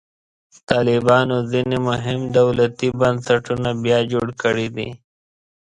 [0.69, 4.89] طالبانو ځینې مهم دولتي بنسټونه بیا جوړ کړي دي.